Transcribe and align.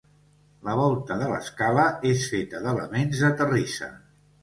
La 0.67 0.75
volta 0.79 1.17
de 1.19 1.27
l'escala 1.33 1.85
és 2.15 2.27
feta 2.35 2.65
d'elements 2.67 3.25
de 3.27 3.35
terrissa. 3.43 3.97